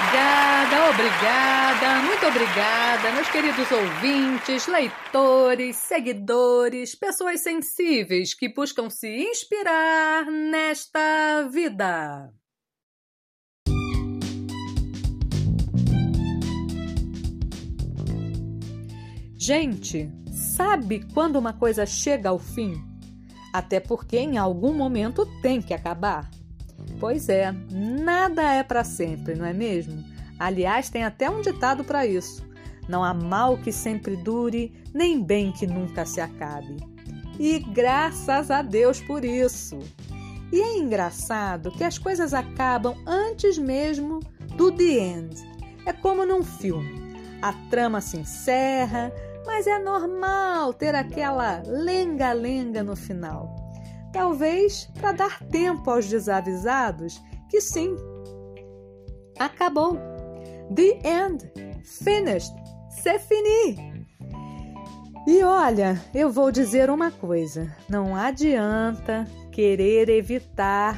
[0.00, 10.24] Obrigada, obrigada, muito obrigada, meus queridos ouvintes, leitores, seguidores, pessoas sensíveis que buscam se inspirar
[10.24, 12.32] nesta vida.
[19.38, 20.10] Gente,
[20.56, 22.72] sabe quando uma coisa chega ao fim?
[23.52, 26.30] Até porque em algum momento tem que acabar.
[27.00, 30.04] Pois é, nada é para sempre, não é mesmo?
[30.38, 32.46] Aliás, tem até um ditado para isso:
[32.86, 36.76] não há mal que sempre dure, nem bem que nunca se acabe.
[37.38, 39.78] E graças a Deus por isso.
[40.52, 44.20] E é engraçado que as coisas acabam antes mesmo
[44.56, 45.36] do the end.
[45.86, 47.00] É como num filme.
[47.40, 49.10] A trama se encerra,
[49.46, 53.59] mas é normal ter aquela lenga-lenga no final.
[54.12, 57.96] Talvez para dar tempo aos desavisados que sim,
[59.38, 59.98] acabou.
[60.74, 61.52] The end.
[61.84, 62.54] Finished.
[62.90, 64.06] C'est fini.
[65.26, 70.96] E olha, eu vou dizer uma coisa: não adianta querer evitar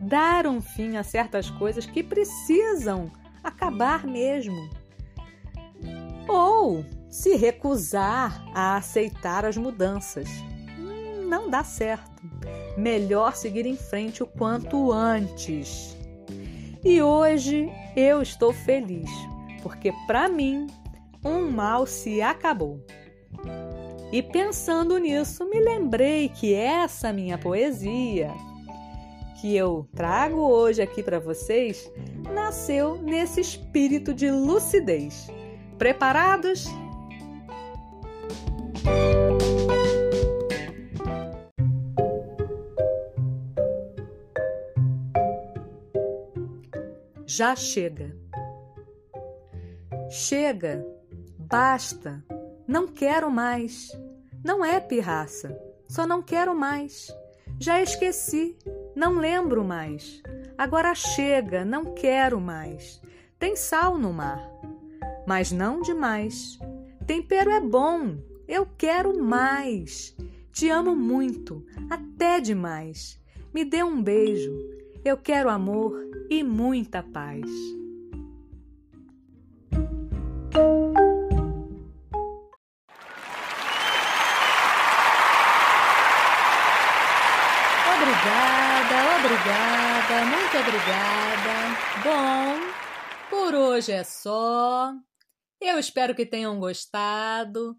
[0.00, 3.10] dar um fim a certas coisas que precisam
[3.42, 4.70] acabar mesmo.
[6.28, 10.28] Ou se recusar a aceitar as mudanças.
[11.30, 12.28] Não dá certo.
[12.76, 15.96] Melhor seguir em frente o quanto antes.
[16.84, 19.08] E hoje eu estou feliz,
[19.62, 20.66] porque para mim
[21.24, 22.84] um mal se acabou.
[24.10, 28.32] E pensando nisso, me lembrei que essa minha poesia,
[29.40, 31.88] que eu trago hoje aqui para vocês,
[32.34, 35.28] nasceu nesse espírito de lucidez.
[35.78, 36.66] Preparados?
[47.32, 48.12] Já chega.
[50.10, 50.84] Chega,
[51.38, 52.24] basta,
[52.66, 53.88] não quero mais.
[54.44, 57.08] Não é pirraça, só não quero mais.
[57.60, 58.58] Já esqueci,
[58.96, 60.20] não lembro mais.
[60.58, 63.00] Agora chega, não quero mais.
[63.38, 64.42] Tem sal no mar,
[65.24, 66.58] mas não demais.
[67.06, 70.16] Tempero é bom, eu quero mais.
[70.50, 73.20] Te amo muito, até demais.
[73.54, 74.80] Me dê um beijo.
[75.02, 77.40] Eu quero amor e muita paz.
[87.96, 91.30] Obrigada, obrigada, muito obrigada.
[92.04, 92.58] Bom,
[93.30, 94.92] por hoje é só.
[95.58, 97.74] Eu espero que tenham gostado.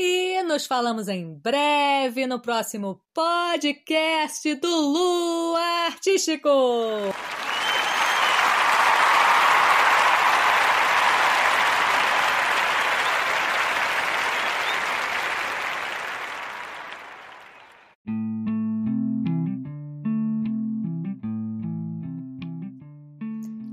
[0.00, 5.56] E nos falamos em breve no próximo podcast do Lu
[5.88, 6.48] Artístico.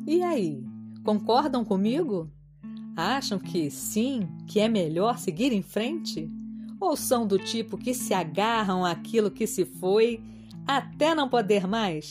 [0.07, 0.63] E aí,
[1.03, 2.31] concordam comigo?
[2.95, 6.31] Acham que sim, que é melhor seguir em frente?
[6.79, 10.21] Ou são do tipo que se agarram àquilo que se foi
[10.65, 12.09] até não poder mais?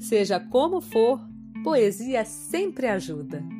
[0.00, 1.20] Seja como for,
[1.62, 3.57] poesia sempre ajuda.